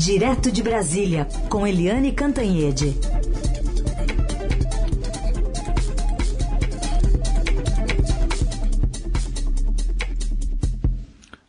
[0.00, 2.96] Direto de Brasília, com Eliane Cantanhede.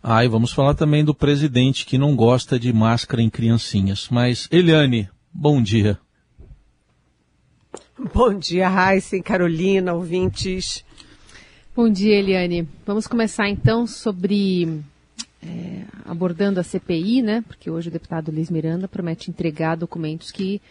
[0.03, 4.09] Ah, e vamos falar também do presidente que não gosta de máscara em criancinhas.
[4.11, 5.97] Mas, Eliane, bom dia.
[8.13, 10.83] Bom dia, Raíssa, Carolina, ouvintes.
[11.73, 12.67] Bom dia, Eliane.
[12.85, 14.83] Vamos começar então sobre
[15.43, 17.43] é, abordando a CPI, né?
[17.47, 20.61] Porque hoje o deputado Luiz Miranda promete entregar documentos que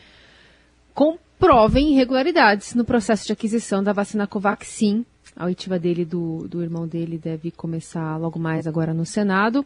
[0.95, 5.05] comprovem irregularidades no processo de aquisição da vacina Covaxin
[5.37, 9.65] a oitiva dele do, do irmão dele deve começar logo mais agora no Senado.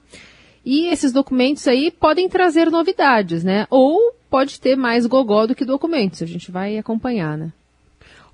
[0.64, 3.66] E esses documentos aí podem trazer novidades, né?
[3.68, 6.22] Ou pode ter mais gogó do que documentos.
[6.22, 7.52] A gente vai acompanhar, né?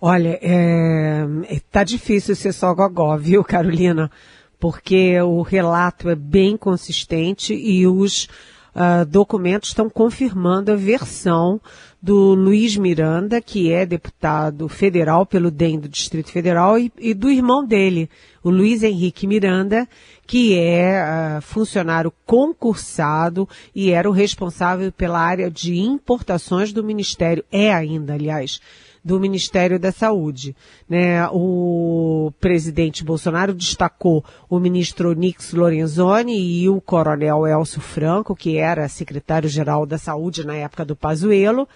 [0.01, 1.27] Olha, é,
[1.71, 4.11] tá difícil ser só gogó, viu, Carolina?
[4.61, 8.29] Porque o relato é bem consistente e os
[8.75, 11.61] uh, documentos estão confirmando a versão
[12.03, 17.29] do Luiz Miranda, que é deputado federal pelo DEM do Distrito Federal, e, e do
[17.29, 18.09] irmão dele,
[18.43, 19.87] o Luiz Henrique Miranda,
[20.27, 27.45] que é uh, funcionário concursado e era o responsável pela área de importações do Ministério,
[27.53, 28.61] é ainda, aliás,
[29.03, 30.55] do Ministério da Saúde.
[30.89, 31.27] Né?
[31.29, 38.89] O presidente Bolsonaro destacou o ministro Nix Lorenzoni e o coronel Elcio Franco, que era
[38.89, 41.69] secretário-geral da Saúde na época do Pazuello,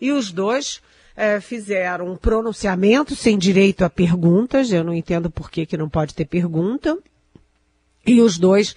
[0.00, 0.80] e os dois
[1.16, 5.88] é, fizeram um pronunciamento sem direito a perguntas, eu não entendo por que, que não
[5.88, 6.98] pode ter pergunta,
[8.06, 8.74] e os dois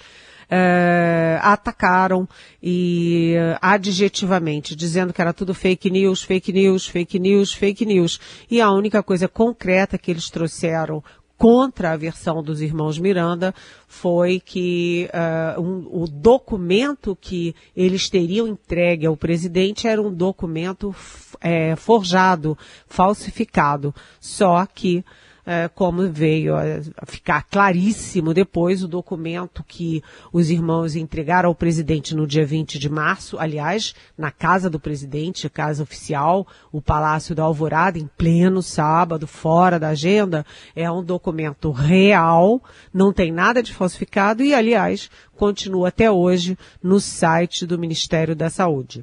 [0.49, 2.27] é, atacaram
[2.61, 8.19] e adjetivamente, dizendo que era tudo fake news, fake news, fake news, fake news.
[8.49, 11.03] E a única coisa concreta que eles trouxeram
[11.37, 13.53] contra a versão dos irmãos Miranda
[13.87, 20.95] foi que uh, um, o documento que eles teriam entregue ao presidente era um documento
[21.39, 23.93] é, forjado, falsificado.
[24.19, 25.05] Só que
[25.47, 30.03] é, como veio a ficar claríssimo depois o documento que
[30.33, 35.49] os irmãos entregaram ao presidente no dia 20 de março, aliás, na casa do presidente,
[35.49, 41.71] casa oficial, o Palácio da Alvorada, em pleno sábado, fora da agenda, é um documento
[41.71, 42.61] real,
[42.93, 48.49] não tem nada de falsificado e, aliás, continua até hoje no site do Ministério da
[48.49, 49.01] Saúde.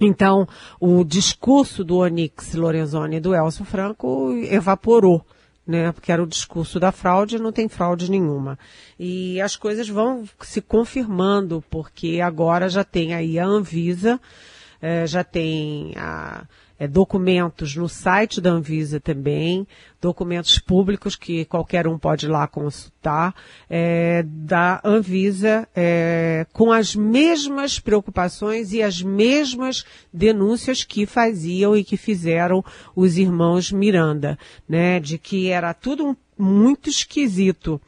[0.00, 0.48] Então,
[0.80, 5.22] o discurso do Onix Lorenzoni e do Elcio Franco evaporou
[5.70, 5.92] né?
[5.92, 8.58] Porque era o discurso da fraude, não tem fraude nenhuma.
[8.98, 14.20] E as coisas vão se confirmando, porque agora já tem aí a Anvisa,
[14.82, 16.44] eh, já tem a,
[16.80, 19.66] é, documentos no site da Anvisa também,
[20.00, 23.34] documentos públicos que qualquer um pode ir lá consultar,
[23.68, 31.84] é, da Anvisa é, com as mesmas preocupações e as mesmas denúncias que faziam e
[31.84, 32.64] que fizeram
[32.96, 37.78] os irmãos Miranda, né, de que era tudo muito esquisito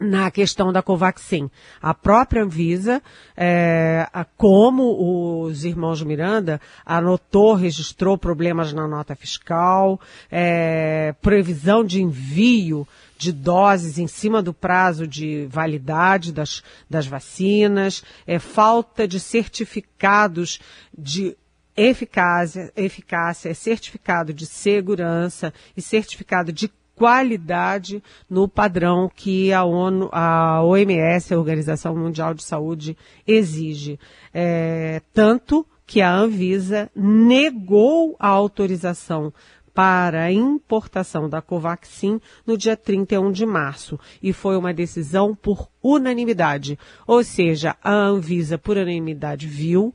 [0.00, 1.50] na questão da Covaxin.
[1.82, 3.02] A própria Anvisa,
[3.36, 10.00] é, como os irmãos Miranda, anotou, registrou problemas na nota fiscal,
[10.30, 12.86] é, previsão de envio
[13.16, 20.60] de doses em cima do prazo de validade das, das vacinas, é, falta de certificados
[20.96, 21.36] de
[21.76, 30.64] eficácia, eficácia, certificado de segurança e certificado de qualidade no padrão que a ONU, a
[30.64, 34.00] OMS, a Organização Mundial de Saúde, exige.
[34.34, 39.32] É, tanto que a Anvisa negou a autorização
[39.72, 45.68] para a importação da Covaxin no dia 31 de março e foi uma decisão por
[45.80, 46.76] unanimidade.
[47.06, 49.94] Ou seja, a Anvisa por unanimidade viu,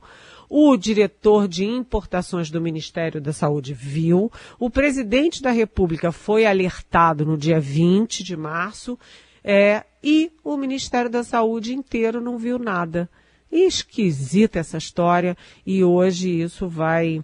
[0.56, 4.30] o diretor de importações do Ministério da Saúde viu.
[4.56, 8.96] O presidente da República foi alertado no dia 20 de março.
[9.42, 13.10] É, e o Ministério da Saúde inteiro não viu nada.
[13.50, 15.36] Esquisita essa história
[15.66, 17.20] e hoje isso vai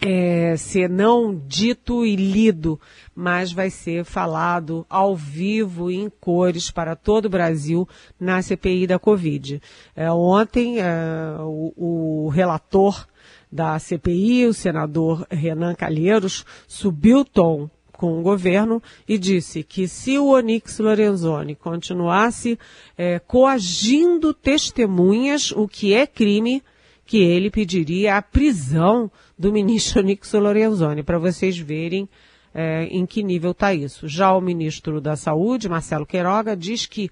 [0.00, 2.80] é, ser não dito e lido,
[3.14, 8.98] mas vai ser falado ao vivo em cores para todo o Brasil na CPI da
[8.98, 9.60] Covid.
[9.96, 10.84] É, ontem, é,
[11.40, 13.06] o, o relator
[13.50, 19.88] da CPI, o senador Renan Calheiros, subiu o tom com o governo e disse que
[19.88, 22.56] se o Onix Lorenzoni continuasse
[22.96, 26.62] é, coagindo testemunhas, o que é crime,
[27.08, 32.06] que ele pediria a prisão do ministro Nixon Lorenzoni, para vocês verem
[32.54, 34.06] é, em que nível está isso.
[34.06, 37.10] Já o ministro da Saúde, Marcelo Queiroga, diz que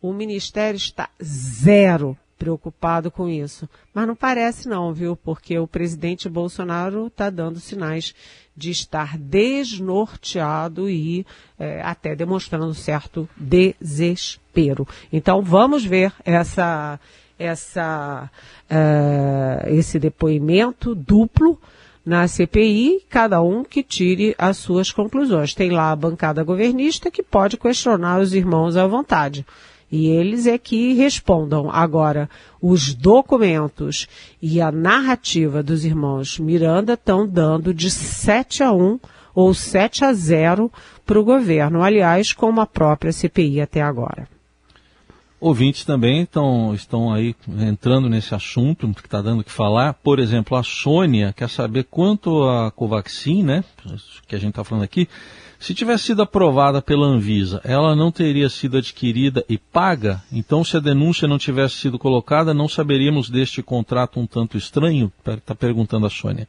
[0.00, 3.68] o ministério está zero preocupado com isso.
[3.92, 5.14] Mas não parece não, viu?
[5.14, 8.14] Porque o presidente Bolsonaro está dando sinais
[8.56, 11.26] de estar desnorteado e
[11.58, 14.88] é, até demonstrando certo desespero.
[15.12, 16.98] Então vamos ver essa,
[17.38, 18.30] essa,
[18.70, 21.58] uh, esse depoimento duplo
[22.04, 25.54] na CPI, cada um que tire as suas conclusões.
[25.54, 29.44] Tem lá a bancada governista que pode questionar os irmãos à vontade.
[29.90, 31.68] E eles é que respondam.
[31.70, 32.30] Agora,
[32.62, 34.06] os documentos
[34.40, 39.00] e a narrativa dos irmãos Miranda estão dando de 7 a 1
[39.34, 40.72] ou 7 a 0
[41.04, 41.82] para o governo.
[41.82, 44.35] Aliás, como a própria CPI até agora.
[45.38, 49.92] Ouvintes também estão, estão aí entrando nesse assunto que está dando o que falar.
[49.94, 53.64] Por exemplo, a Sônia quer saber quanto a Covaxin, né,
[54.26, 55.08] que a gente está falando aqui,
[55.58, 60.22] se tivesse sido aprovada pela Anvisa, ela não teria sido adquirida e paga?
[60.30, 65.12] Então, se a denúncia não tivesse sido colocada, não saberíamos deste contrato um tanto estranho?
[65.26, 66.46] Está perguntando a Sônia.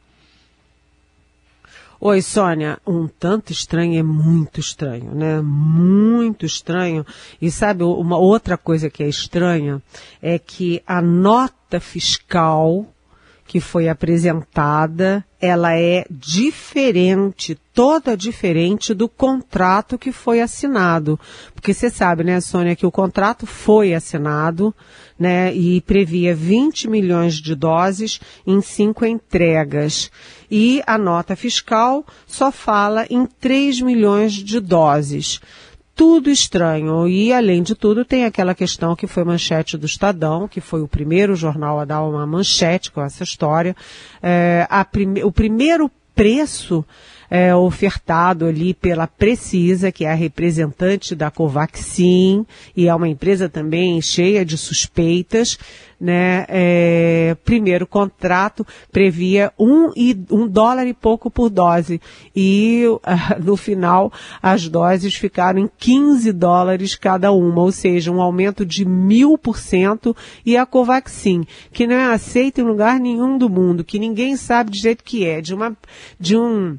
[2.00, 2.78] Oi, Sônia.
[2.86, 5.40] Um tanto estranho é muito estranho, né?
[5.40, 7.04] Muito estranho.
[7.42, 9.82] E sabe, uma outra coisa que é estranha
[10.22, 12.86] é que a nota fiscal
[13.48, 21.18] que foi apresentada, ela é diferente, toda diferente do contrato que foi assinado.
[21.54, 24.74] Porque você sabe, né, Sônia, que o contrato foi assinado,
[25.18, 30.10] né, e previa 20 milhões de doses em cinco entregas.
[30.50, 35.40] E a nota fiscal só fala em 3 milhões de doses
[35.98, 37.08] tudo estranho.
[37.08, 40.86] E, além de tudo, tem aquela questão que foi manchete do Estadão, que foi o
[40.86, 43.74] primeiro jornal a dar uma manchete com essa história.
[44.22, 46.84] É, prime o primeiro preço
[47.30, 52.46] é, ofertado ali pela Precisa, que é a representante da Covaxin,
[52.76, 55.58] e é uma empresa também cheia de suspeitas,
[56.00, 56.46] né?
[56.48, 62.00] É, primeiro contrato previa um, e, um dólar e pouco por dose
[62.34, 62.84] e
[63.44, 68.84] no final as doses ficaram em 15 dólares cada uma, ou seja, um aumento de
[68.84, 70.14] mil por cento
[70.46, 74.70] e a Covaxin, que não é aceita em lugar nenhum do mundo, que ninguém sabe
[74.70, 75.76] de jeito que é, de uma,
[76.20, 76.78] de um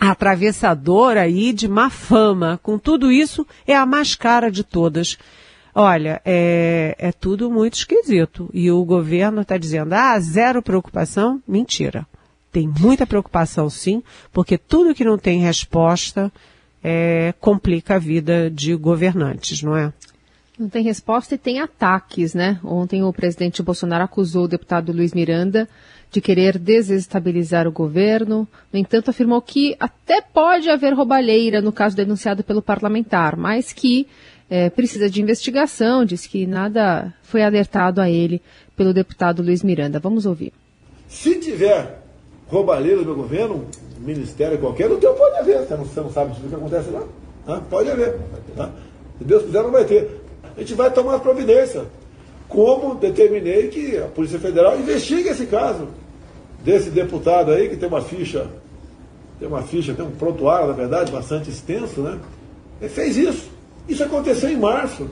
[0.00, 2.58] atravessador aí de má fama.
[2.62, 5.18] Com tudo isso, é a mais cara de todas.
[5.74, 8.48] Olha, é, é tudo muito esquisito.
[8.52, 11.42] E o governo está dizendo, ah, zero preocupação?
[11.46, 12.06] Mentira.
[12.50, 14.02] Tem muita preocupação sim,
[14.32, 16.32] porque tudo que não tem resposta
[16.82, 19.92] é, complica a vida de governantes, não é?
[20.58, 22.58] Não tem resposta e tem ataques, né?
[22.64, 25.68] Ontem o presidente Bolsonaro acusou o deputado Luiz Miranda
[26.10, 28.48] de querer desestabilizar o governo.
[28.72, 34.08] No entanto, afirmou que até pode haver roubalheira no caso denunciado pelo parlamentar, mas que
[34.50, 38.42] é, precisa de investigação, diz que nada foi alertado a ele
[38.76, 40.00] pelo deputado Luiz Miranda.
[40.00, 40.52] Vamos ouvir.
[41.06, 42.02] Se tiver
[42.48, 43.66] roubalheira no governo,
[44.00, 45.60] ministério qualquer, não tem, pode haver.
[45.60, 47.60] Você não, você não sabe o que acontece lá?
[47.70, 48.18] Pode haver.
[49.18, 50.27] Se Deus quiser, não vai ter.
[50.58, 51.84] A gente vai tomar providência
[52.48, 55.86] como determinei que a Polícia Federal investigue esse caso
[56.64, 58.48] desse deputado aí que tem uma ficha,
[59.38, 62.18] tem uma ficha, tem um prontuário, na verdade, bastante extenso, né?
[62.80, 63.48] Ele fez isso.
[63.88, 65.08] Isso aconteceu em março.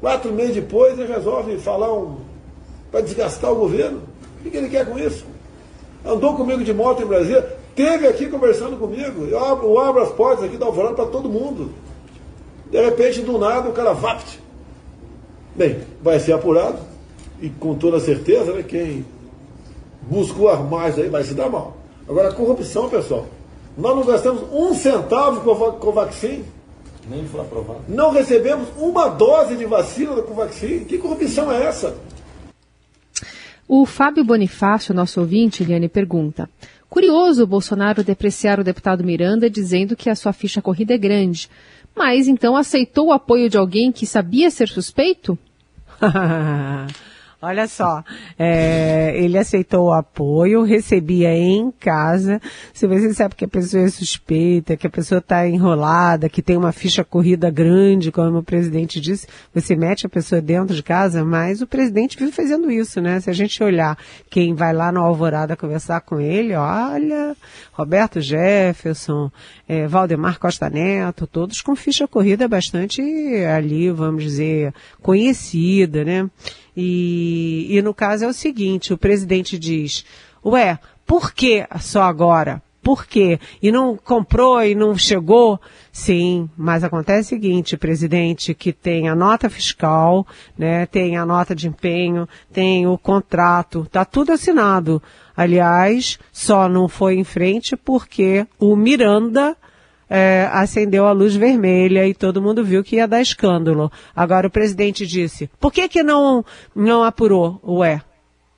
[0.00, 2.20] Quatro meses depois ele resolve falar um.
[2.90, 4.00] para desgastar o governo.
[4.40, 5.26] O que ele quer com isso?
[6.02, 9.26] Andou comigo de moto em Brasília, teve aqui conversando comigo.
[9.26, 11.72] Eu abro, eu abro as portas aqui da Alvorada para todo mundo.
[12.70, 14.41] De repente, do nada, o cara vapt
[15.54, 16.78] Bem, vai ser apurado
[17.40, 19.04] e com toda certeza, né, quem
[20.02, 21.76] buscou armar isso aí vai se dar mal.
[22.08, 23.26] Agora, a corrupção, pessoal,
[23.76, 26.44] nós não gastamos um centavo com, com vacina.
[27.08, 27.80] Nem foi aprovado.
[27.88, 30.84] Não recebemos uma dose de vacina da Covaxin.
[30.84, 31.96] Que corrupção é essa?
[33.66, 36.48] O Fábio Bonifácio, nosso ouvinte, Eliane, pergunta:
[36.92, 41.48] Curioso Bolsonaro depreciar o deputado Miranda dizendo que a sua ficha corrida é grande
[41.94, 45.38] mas então aceitou o apoio de alguém que sabia ser suspeito?
[47.44, 48.04] Olha só,
[48.38, 52.40] é, ele aceitou o apoio, recebia em casa.
[52.72, 56.56] Se você sabe que a pessoa é suspeita, que a pessoa está enrolada, que tem
[56.56, 61.24] uma ficha corrida grande, como o presidente disse, você mete a pessoa dentro de casa,
[61.24, 63.18] mas o presidente vive fazendo isso, né?
[63.18, 63.98] Se a gente olhar
[64.30, 67.36] quem vai lá no Alvorada conversar com ele, olha,
[67.72, 69.32] Roberto Jefferson,
[69.66, 73.02] é, Valdemar Costa Neto, todos com ficha corrida bastante
[73.52, 76.30] ali, vamos dizer, conhecida, né?
[76.76, 80.04] E, e no caso é o seguinte, o presidente diz,
[80.44, 82.62] ué, por que só agora?
[82.82, 83.38] Por quê?
[83.62, 85.60] E não comprou e não chegou?
[85.92, 90.26] Sim, mas acontece o seguinte, presidente, que tem a nota fiscal,
[90.58, 95.00] né, tem a nota de empenho, tem o contrato, tá tudo assinado.
[95.36, 99.56] Aliás, só não foi em frente porque o Miranda
[100.14, 103.90] é, acendeu a luz vermelha e todo mundo viu que ia dar escândalo.
[104.14, 106.44] Agora o presidente disse, por que que não,
[106.76, 107.58] não apurou?
[107.66, 108.02] Ué,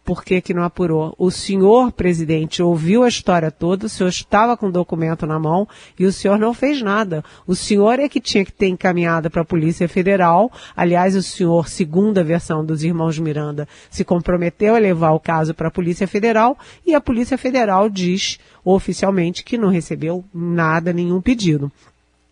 [0.04, 1.14] por que, que não apurou?
[1.18, 5.66] O senhor presidente ouviu a história toda, o senhor estava com o documento na mão
[5.98, 7.24] e o senhor não fez nada.
[7.46, 10.52] O senhor é que tinha que ter encaminhado para a Polícia Federal.
[10.76, 15.54] Aliás, o senhor, segundo a versão dos irmãos Miranda, se comprometeu a levar o caso
[15.54, 21.20] para a Polícia Federal e a Polícia Federal diz oficialmente que não recebeu nada, nenhum
[21.20, 21.72] pedido.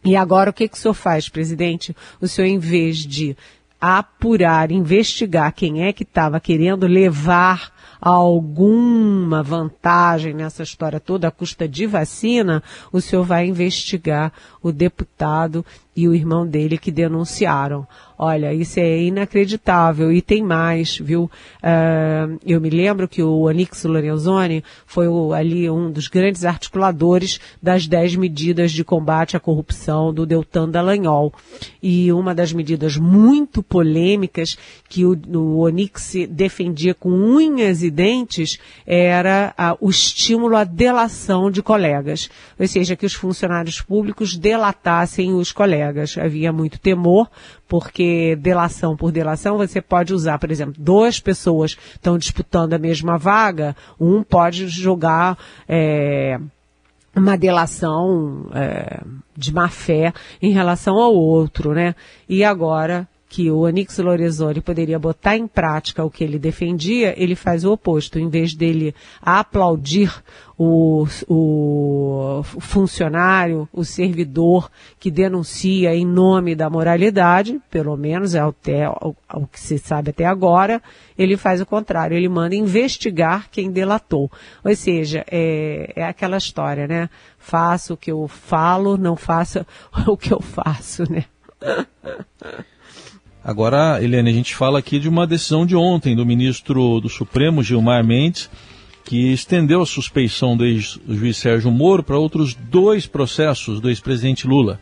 [0.05, 1.97] E agora o que, que o senhor faz, presidente?
[2.21, 3.37] O senhor, em vez de
[3.85, 11.67] apurar, investigar quem é que estava querendo levar alguma vantagem nessa história toda à custa
[11.67, 12.63] de vacina,
[12.93, 17.87] o senhor vai investigar o deputado e o irmão dele que denunciaram.
[18.25, 20.13] Olha, isso é inacreditável.
[20.13, 21.25] E tem mais, viu?
[21.25, 27.41] Uh, eu me lembro que o Onix Lorenzoni foi o, ali um dos grandes articuladores
[27.61, 31.33] das dez medidas de combate à corrupção do Deltan Dallagnol.
[31.83, 34.57] E uma das medidas muito polêmicas
[34.89, 38.57] que o, o Onix defendia com unhas e dentes
[38.87, 42.31] era a, o estímulo à delação de colegas.
[42.57, 45.82] Ou seja, que os funcionários públicos delatassem os colegas.
[45.89, 47.29] Havia muito temor
[47.69, 53.17] porque delação por delação você pode usar, por exemplo, duas pessoas estão disputando a mesma
[53.17, 56.39] vaga, um pode jogar é,
[57.15, 59.03] uma delação é,
[59.37, 61.95] de má fé em relação ao outro, né?
[62.29, 67.35] E agora que o Onix Lorenzoni poderia botar em prática o que ele defendia, ele
[67.35, 68.19] faz o oposto.
[68.19, 70.13] Em vez dele aplaudir
[70.63, 78.89] o, o funcionário, o servidor que denuncia em nome da moralidade, pelo menos é até
[78.89, 80.81] o, o que se sabe até agora,
[81.19, 84.31] ele faz o contrário, ele manda investigar quem delatou.
[84.65, 87.11] Ou seja, é, é aquela história, né?
[87.39, 89.67] Faço o que eu falo, não faça
[90.07, 91.25] o que eu faço, né?
[93.43, 97.63] Agora, Helene, a gente fala aqui de uma decisão de ontem do ministro do Supremo,
[97.63, 98.49] Gilmar Mendes,
[99.05, 104.81] que estendeu a suspeição do ex-juiz Sérgio Moro para outros dois processos do ex-presidente Lula.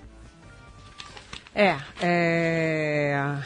[1.54, 3.38] É, é,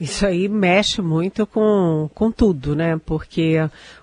[0.00, 3.00] isso aí mexe muito com, com tudo, né?
[3.04, 3.56] Porque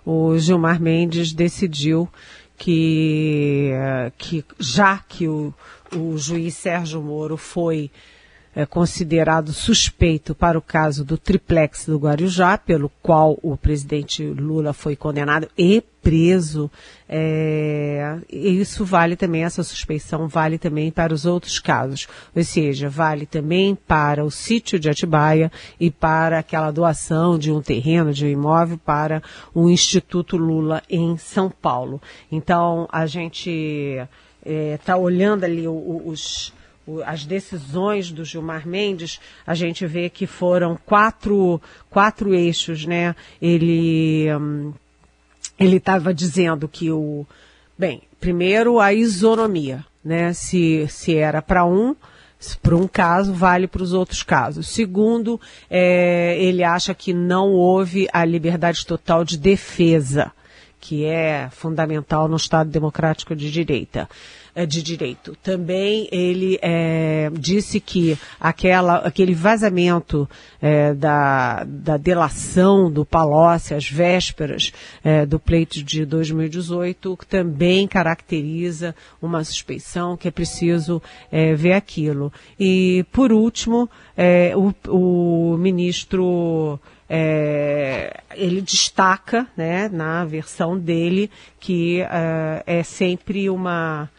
[0.06, 2.10] o Gilmar Mendes decidiu
[2.58, 3.72] que,
[4.18, 5.54] que já que o,
[5.96, 7.92] o juiz Sérgio Moro foi
[8.56, 14.74] é, considerado suspeito para o caso do triplex do Guarujá, pelo qual o presidente Lula
[14.74, 16.70] foi condenado e preso.
[17.08, 22.08] É, isso vale também, essa suspeição vale também para os outros casos.
[22.36, 27.62] Ou seja, vale também para o sítio de Atibaia e para aquela doação de um
[27.62, 32.02] terreno, de um imóvel para o Instituto Lula em São Paulo.
[32.32, 33.50] Então, a gente
[34.46, 36.54] está é, olhando ali os
[37.06, 43.16] as decisões do Gilmar Mendes, a gente vê que foram quatro, quatro eixos, né?
[43.42, 44.74] Ele hum,
[45.58, 47.26] ele estava dizendo que o
[47.78, 50.34] bem, primeiro a isonomia, né?
[50.34, 51.96] Se se era para um
[52.62, 54.68] para um caso, vale para os outros casos.
[54.68, 60.32] Segundo, é, ele acha que não houve a liberdade total de defesa,
[60.80, 64.10] que é fundamental no Estado democrático de direita.
[64.56, 65.36] É, de direito.
[65.42, 70.30] Também ele é, disse que aquela, aquele vazamento
[70.62, 74.72] é, da, da delação do Palocci às vésperas
[75.04, 81.02] é, do pleito de 2018 também caracteriza uma suspeição que é preciso
[81.58, 82.32] ver aquilo.
[82.60, 83.90] E, por último,
[84.56, 86.80] o, o ministro
[87.10, 91.30] é, ele destaca, né, na versão dele,
[91.60, 94.10] que uh, é sempre uma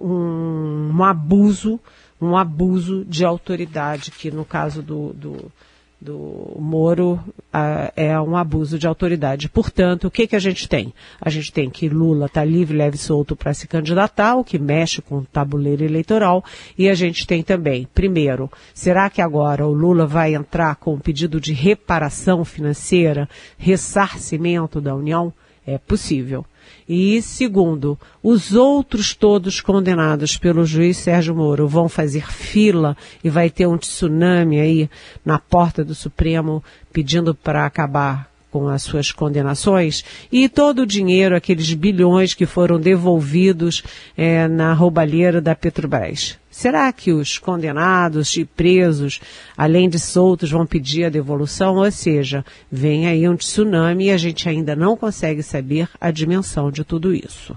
[0.00, 1.78] um, um abuso,
[2.20, 5.52] um abuso de autoridade, que no caso do, do,
[6.00, 7.20] do Moro
[7.52, 9.48] uh, é um abuso de autoridade.
[9.48, 10.94] Portanto, o que, que a gente tem?
[11.20, 14.58] A gente tem que Lula está livre, leve e solto para se candidatar, o que
[14.58, 16.44] mexe com o tabuleiro eleitoral,
[16.76, 21.00] e a gente tem também, primeiro, será que agora o Lula vai entrar com um
[21.00, 25.32] pedido de reparação financeira, ressarcimento da União?
[25.70, 26.46] É possível.
[26.88, 33.50] E segundo, os outros todos condenados pelo juiz Sérgio Moro vão fazer fila e vai
[33.50, 34.90] ter um tsunami aí
[35.22, 41.36] na porta do Supremo pedindo para acabar com as suas condenações e todo o dinheiro,
[41.36, 43.82] aqueles bilhões que foram devolvidos
[44.16, 46.38] é, na roubalheira da Petrobras.
[46.58, 49.20] Será que os condenados e presos,
[49.56, 51.76] além de soltos, vão pedir a devolução?
[51.76, 56.68] Ou seja, vem aí um tsunami e a gente ainda não consegue saber a dimensão
[56.72, 57.56] de tudo isso.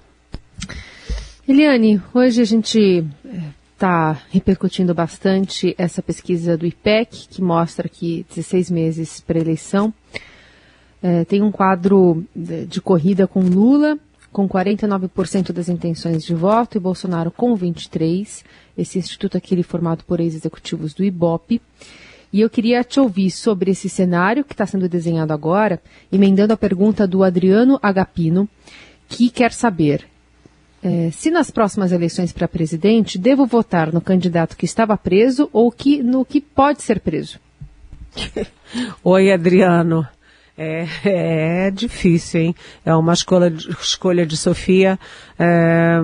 [1.47, 3.03] Eliane, hoje a gente
[3.73, 9.91] está repercutindo bastante essa pesquisa do IPEC, que mostra que 16 meses para eleição.
[11.01, 13.97] É, tem um quadro de, de corrida com Lula,
[14.31, 18.43] com 49% das intenções de voto, e Bolsonaro com 23%.
[18.77, 21.61] Esse instituto aquele formado por ex-executivos do IBOP.
[22.31, 26.57] E eu queria te ouvir sobre esse cenário que está sendo desenhado agora, emendando a
[26.57, 28.47] pergunta do Adriano Agapino,
[29.09, 30.07] que quer saber
[30.83, 35.71] é, se nas próximas eleições para presidente, devo votar no candidato que estava preso ou
[35.71, 37.39] que, no que pode ser preso?
[39.03, 40.07] Oi, Adriano.
[40.63, 42.55] É, é, difícil, hein?
[42.85, 43.51] É uma escolha,
[43.81, 44.99] escolha de Sofia
[45.39, 45.99] é,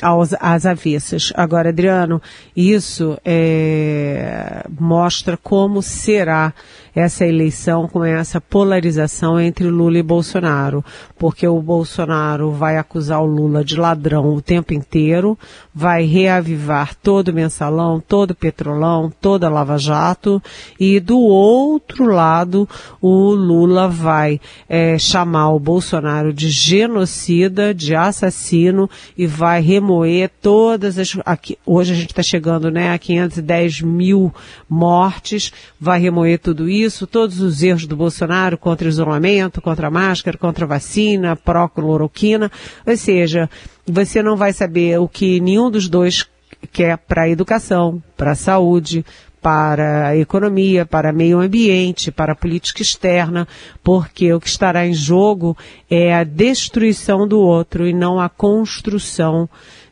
[0.00, 1.30] aos, às avessas.
[1.36, 2.22] Agora, Adriano,
[2.56, 6.54] isso é, mostra como será
[6.94, 10.84] essa eleição com essa polarização entre Lula e Bolsonaro,
[11.18, 15.38] porque o Bolsonaro vai acusar o Lula de ladrão o tempo inteiro,
[15.74, 20.42] vai reavivar todo o mensalão, todo o petrolão, toda a Lava Jato,
[20.78, 22.68] e do outro lado
[23.00, 30.98] o Lula vai é, chamar o Bolsonaro de genocida, de assassino e vai remoer todas
[30.98, 31.16] as.
[31.24, 34.34] Aqui, hoje a gente está chegando né, a 510 mil
[34.68, 40.66] mortes, vai remoer tudo isso todos os erros do Bolsonaro contra isolamento, contra máscara, contra
[40.66, 42.50] vacina, pró-cloroquina.
[42.86, 43.48] Ou seja,
[43.86, 46.26] você não vai saber o que nenhum dos dois
[46.70, 49.04] quer para a educação, para a saúde,
[49.42, 53.46] para a economia, para meio ambiente, para a política externa,
[53.82, 55.56] porque o que estará em jogo
[55.90, 59.48] é a destruição do outro e não a construção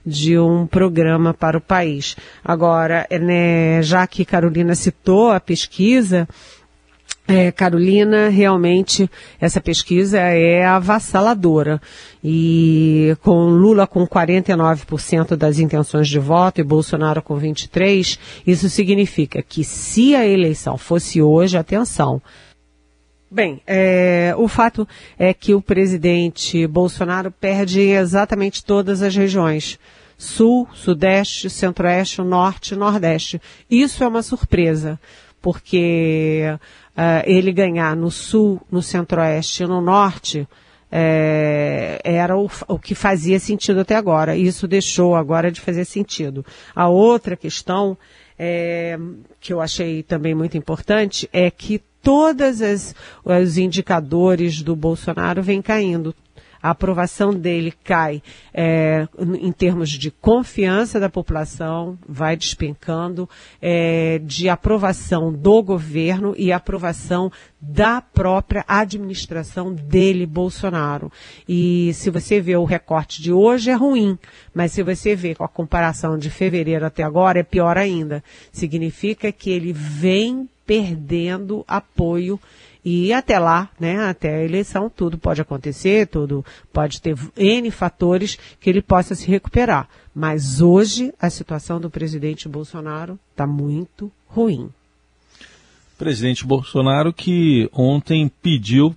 [0.06, 2.16] de um programa para o país.
[2.44, 6.28] Agora, né, já que Carolina citou a pesquisa,
[7.30, 9.08] é, Carolina, realmente
[9.40, 11.80] essa pesquisa é avassaladora.
[12.22, 19.42] E com Lula com 49% das intenções de voto e Bolsonaro com 23%, isso significa
[19.42, 22.20] que se a eleição fosse hoje, atenção,
[23.32, 29.78] Bem, é, o fato é que o presidente Bolsonaro perde exatamente todas as regiões.
[30.18, 33.40] Sul, Sudeste, Centro-Oeste, Norte, Nordeste.
[33.70, 34.98] Isso é uma surpresa,
[35.40, 36.44] porque
[36.96, 40.46] uh, ele ganhar no sul, no centro-oeste e no norte,
[40.92, 44.36] é, era o, o, que fazia sentido até agora.
[44.36, 46.44] Isso deixou agora de fazer sentido.
[46.74, 47.96] A outra questão
[48.38, 48.98] é,
[49.40, 56.14] que eu achei também muito importante é que todos os indicadores do Bolsonaro vêm caindo
[56.62, 63.28] a aprovação dele cai é, em termos de confiança da população, vai despencando,
[63.60, 71.10] é, de aprovação do governo e aprovação da própria administração dele, Bolsonaro.
[71.48, 74.18] E se você vê o recorte de hoje é ruim,
[74.54, 78.22] mas se você vê com a comparação de fevereiro até agora é pior ainda.
[78.52, 82.38] Significa que ele vem perdendo apoio
[82.84, 88.38] e até lá, né, até a eleição, tudo pode acontecer, tudo pode ter N fatores
[88.58, 89.88] que ele possa se recuperar.
[90.14, 94.70] Mas hoje a situação do presidente Bolsonaro está muito ruim.
[95.98, 98.96] Presidente Bolsonaro que ontem pediu,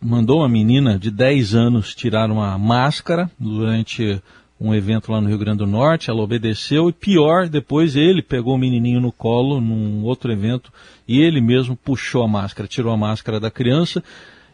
[0.00, 4.22] mandou uma menina de 10 anos tirar uma máscara durante
[4.60, 8.54] um evento lá no Rio Grande do Norte, ela obedeceu e pior, depois ele pegou
[8.54, 10.72] o menininho no colo num outro evento
[11.06, 14.02] e ele mesmo puxou a máscara, tirou a máscara da criança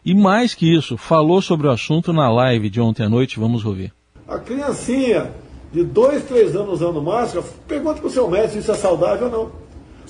[0.03, 3.63] e mais que isso, falou sobre o assunto na live de ontem à noite, vamos
[3.63, 3.93] ouvir.
[4.27, 5.31] A criancinha
[5.71, 9.27] de dois, três anos usando máscara, pergunte para o seu médico se isso é saudável
[9.27, 9.51] ou não.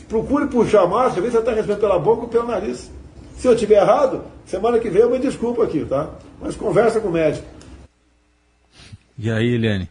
[0.08, 2.90] Procure puxar a máscara, vê se você está recebendo pela boca ou pelo nariz.
[3.36, 6.10] Se eu estiver errado, semana que vem eu me desculpo aqui, tá?
[6.42, 7.46] Mas conversa com o médico.
[9.24, 9.88] E aí, Eliane?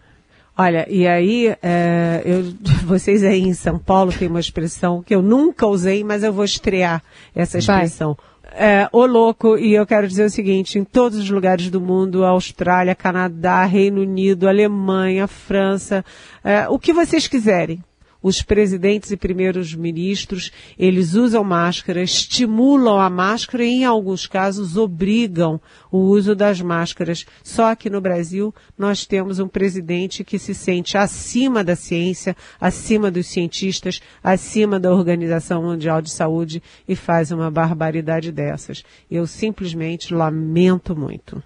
[0.59, 2.53] Olha, e aí, é, eu,
[2.85, 6.45] vocês aí em São Paulo têm uma expressão que eu nunca usei, mas eu vou
[6.45, 7.01] estrear
[7.33, 8.19] essa expressão.
[8.53, 12.25] É, o louco, e eu quero dizer o seguinte, em todos os lugares do mundo,
[12.25, 16.05] Austrália, Canadá, Reino Unido, Alemanha, França,
[16.43, 17.81] é, o que vocês quiserem.
[18.23, 24.77] Os presidentes e primeiros ministros, eles usam máscara, estimulam a máscara e, em alguns casos,
[24.77, 27.25] obrigam o uso das máscaras.
[27.43, 33.11] Só que no Brasil nós temos um presidente que se sente acima da ciência, acima
[33.11, 38.85] dos cientistas, acima da Organização Mundial de Saúde e faz uma barbaridade dessas.
[39.11, 41.43] Eu simplesmente lamento muito.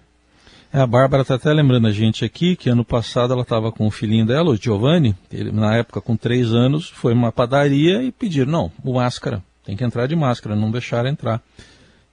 [0.75, 3.87] É, a Bárbara está até lembrando a gente aqui que ano passado ela estava com
[3.87, 8.11] o filhinho dela, o Giovanni, ele, na época com três anos, foi uma padaria e
[8.11, 11.41] pediram, não, o máscara, tem que entrar de máscara, não deixar entrar.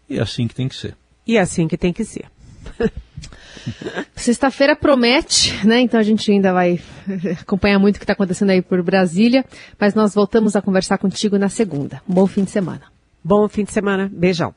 [0.09, 0.95] E é assim que tem que ser.
[1.27, 2.27] E é assim que tem que ser.
[4.15, 5.81] Sexta-feira promete, né?
[5.81, 6.79] Então a gente ainda vai
[7.41, 9.45] acompanhar muito o que está acontecendo aí por Brasília,
[9.77, 12.01] mas nós voltamos a conversar contigo na segunda.
[12.09, 12.83] Um bom fim de semana.
[13.25, 14.09] Bom fim de semana.
[14.13, 14.55] Beijão.